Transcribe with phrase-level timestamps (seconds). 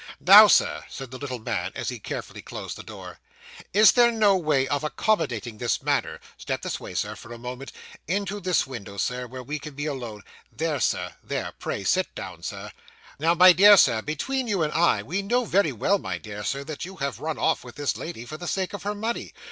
[0.19, 3.19] 'Now, sir,' said the little man, as he carefully closed the door,
[3.71, 7.71] 'is there no way of accommodating this matter step this way, sir, for a moment
[8.07, 12.41] into this window, Sir, where we can be alone there, sir, there, pray sit down,
[12.41, 12.71] sir.
[13.19, 16.63] Now, my dear Sir, between you and I, we know very well, my dear Sir,
[16.63, 19.31] that you have run off with this lady for the sake of her money.